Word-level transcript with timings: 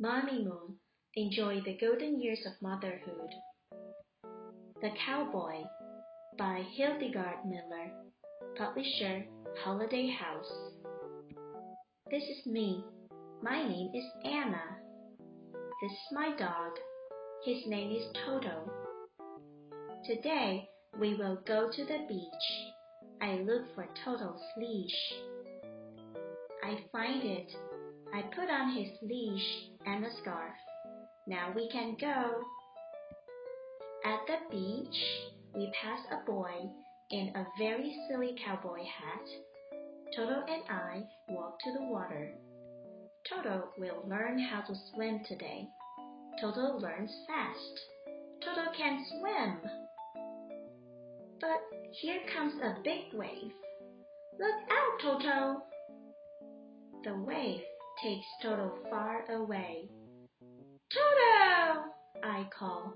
Mommy 0.00 0.42
Moon, 0.42 0.76
enjoy 1.14 1.60
the 1.64 1.78
golden 1.80 2.20
years 2.20 2.40
of 2.46 2.60
motherhood. 2.60 3.30
The 4.82 4.90
Cowboy 5.06 5.62
by 6.36 6.64
Hildegard 6.76 7.44
Muller, 7.44 7.92
publisher 8.58 9.24
Holiday 9.62 10.10
House. 10.10 10.52
This 12.10 12.24
is 12.24 12.44
me. 12.44 12.84
My 13.40 13.62
name 13.62 13.92
is 13.94 14.04
Anna. 14.24 14.64
This 15.52 15.92
is 15.92 16.10
my 16.10 16.34
dog. 16.36 16.72
His 17.44 17.64
name 17.68 17.92
is 17.92 18.04
Toto. 18.26 18.68
Today 20.04 20.68
we 20.98 21.14
will 21.14 21.38
go 21.46 21.70
to 21.70 21.84
the 21.84 22.04
beach. 22.08 22.74
I 23.22 23.36
look 23.46 23.72
for 23.76 23.86
Toto's 24.04 24.42
leash. 24.56 25.14
I 26.64 26.80
find 26.90 27.22
it. 27.22 27.52
I 28.12 28.22
put 28.22 28.50
on 28.50 28.76
his 28.76 28.88
leash 29.02 29.70
and 29.86 30.04
a 30.04 30.10
scarf. 30.20 30.54
Now 31.26 31.52
we 31.54 31.68
can 31.70 31.96
go. 32.00 32.42
At 34.04 34.20
the 34.26 34.36
beach, 34.50 34.96
we 35.54 35.72
pass 35.80 36.00
a 36.10 36.24
boy 36.30 36.52
in 37.10 37.32
a 37.34 37.46
very 37.58 37.96
silly 38.08 38.36
cowboy 38.44 38.80
hat. 38.84 39.26
Toto 40.14 40.44
and 40.46 40.62
I 40.68 41.02
walk 41.28 41.58
to 41.60 41.72
the 41.72 41.86
water. 41.86 42.32
Toto 43.28 43.70
will 43.78 44.04
learn 44.06 44.38
how 44.38 44.60
to 44.60 44.74
swim 44.92 45.20
today. 45.26 45.66
Toto 46.40 46.76
learns 46.78 47.10
fast. 47.26 47.80
Toto 48.44 48.70
can 48.76 49.04
swim. 49.18 49.58
But 51.40 51.60
here 51.92 52.20
comes 52.34 52.54
a 52.62 52.76
big 52.82 53.14
wave. 53.14 53.52
Look 54.38 54.54
out, 54.70 55.00
Toto! 55.00 55.62
The 57.04 57.16
wave 57.16 57.60
takes 58.04 58.26
Toto 58.42 58.70
far 58.90 59.24
away. 59.32 59.88
Toto! 60.92 61.84
I 62.22 62.46
call. 62.56 62.92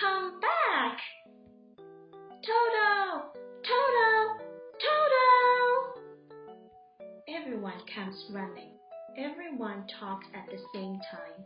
Come 0.00 0.40
back! 0.40 0.96
Toto! 2.46 3.32
Toto! 3.64 4.38
Toto! 4.78 6.00
Everyone 7.28 7.80
comes 7.92 8.14
running. 8.30 8.70
Everyone 9.18 9.86
talks 9.98 10.26
at 10.36 10.46
the 10.46 10.58
same 10.72 11.00
time. 11.10 11.44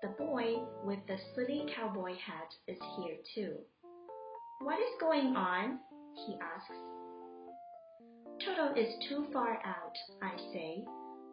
The 0.00 0.08
boy 0.08 0.54
with 0.82 1.00
the 1.06 1.18
silly 1.34 1.66
cowboy 1.76 2.12
hat 2.12 2.54
is 2.66 2.78
here 2.96 3.16
too. 3.34 3.58
What 4.62 4.78
is 4.78 5.00
going 5.00 5.36
on? 5.36 5.80
he 6.26 6.34
asks. 6.40 6.76
Toto 8.42 8.72
is 8.74 8.88
too 9.06 9.26
far 9.34 9.58
out, 9.66 9.96
I 10.22 10.34
say. 10.54 10.84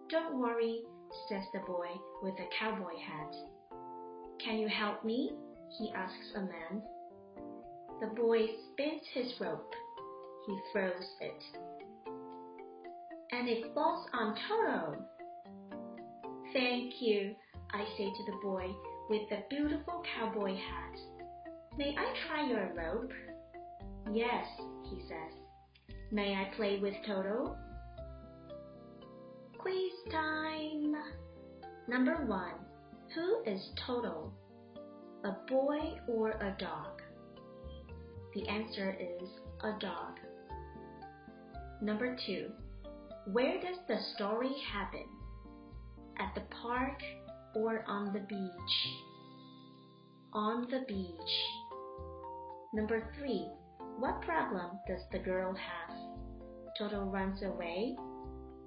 Don't 0.10 0.40
worry, 0.40 0.84
says 1.28 1.44
the 1.54 1.60
boy 1.60 1.88
with 2.24 2.36
the 2.38 2.46
cowboy 2.58 2.96
hat. 2.98 3.36
Can 4.44 4.58
you 4.60 4.68
help 4.70 5.04
me? 5.04 5.34
he 5.78 5.92
asks 5.94 6.32
a 6.36 6.40
man. 6.40 6.82
The 8.00 8.08
boy 8.08 8.40
spins 8.72 9.02
his 9.14 9.34
rope. 9.42 9.74
He 10.46 10.58
throws 10.72 11.06
it. 11.20 11.44
And 13.34 13.50
it 13.50 13.74
falls 13.74 14.08
on 14.14 14.38
Toto. 14.48 15.06
Thank 16.54 17.02
you, 17.02 17.36
I 17.74 17.84
say 17.98 18.06
to 18.06 18.32
the 18.32 18.38
boy 18.42 18.68
with 19.10 19.28
the 19.30 19.44
beautiful 19.50 20.02
cowboy 20.16 20.56
hat. 20.56 21.00
May 21.78 21.96
I 21.98 22.14
try 22.28 22.50
your 22.50 22.72
rope? 22.74 23.12
Yes, 24.14 24.46
he 24.90 25.02
says. 25.02 25.38
May 26.12 26.34
I 26.34 26.56
play 26.56 26.80
with 26.80 26.94
Toto? 27.06 27.58
Number 31.90 32.26
one. 32.26 32.54
Who 33.16 33.44
is 33.46 33.62
Toto? 33.86 34.34
A 35.24 35.32
boy 35.50 35.98
or 36.10 36.32
a 36.32 36.54
dog? 36.60 37.02
The 38.34 38.46
answer 38.50 38.98
is 39.00 39.30
a 39.64 39.80
dog. 39.80 40.20
Number 41.82 42.18
two. 42.26 42.52
Where 43.32 43.62
does 43.62 43.78
the 43.88 44.00
story 44.16 44.54
happen? 44.70 45.06
At 46.20 46.36
the 46.36 46.42
park 46.62 47.00
or 47.56 47.86
on 47.88 48.12
the 48.12 48.20
beach? 48.20 48.78
On 50.34 50.68
the 50.70 50.84
beach. 50.90 51.34
Number 52.74 53.14
three. 53.18 53.48
What 53.98 54.22
problem 54.24 54.72
does 54.90 55.02
the 55.14 55.20
girl 55.20 55.56
have? 55.56 55.96
Toto 56.78 57.06
runs 57.06 57.42
away? 57.44 57.96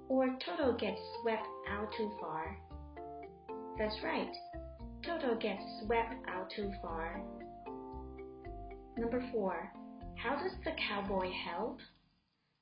Or 0.09 0.35
Toto 0.43 0.73
gets 0.73 0.99
swept 1.21 1.47
out 1.69 1.87
too 1.95 2.11
far? 2.19 2.57
That's 3.77 3.95
right. 4.03 4.33
Toto 5.03 5.35
gets 5.35 5.63
swept 5.83 6.13
out 6.27 6.49
too 6.55 6.71
far. 6.81 7.21
Number 8.97 9.23
four. 9.31 9.71
How 10.17 10.35
does 10.35 10.51
the 10.63 10.71
cowboy 10.87 11.31
help? 11.47 11.79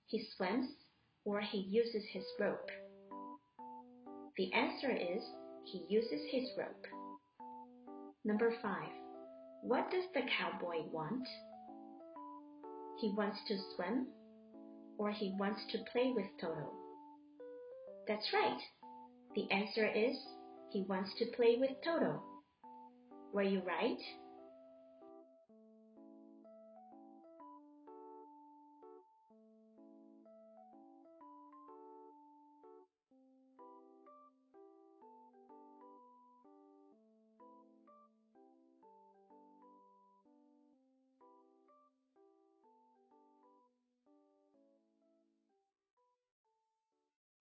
He 0.08 0.26
swims 0.38 0.70
or 1.26 1.42
he 1.42 1.68
uses 1.70 2.04
his 2.14 2.24
rope? 2.40 2.70
The 4.38 4.54
answer 4.54 4.92
is 4.92 5.22
he 5.66 5.86
uses 5.90 6.22
his 6.32 6.50
rope. 6.58 6.88
Number 8.24 8.54
five. 8.62 8.90
What 9.62 9.92
does 9.92 10.06
the 10.14 10.22
cowboy 10.22 10.84
want? 10.92 11.28
He 13.02 13.14
wants 13.18 13.38
to 13.48 13.58
swim 13.76 14.08
or 14.98 15.12
he 15.12 15.36
wants 15.38 15.62
to 15.72 15.80
play 15.92 16.14
with 16.16 16.28
Toto? 16.40 16.72
That's 18.08 18.32
right. 18.34 18.60
The 19.36 19.52
answer 19.52 19.86
is 19.86 20.16
he 20.72 20.86
wants 20.88 21.12
to 21.18 21.26
play 21.36 21.58
with 21.60 21.72
Toto. 21.84 22.22
Were 23.34 23.44
you 23.44 23.62
right? 23.66 23.98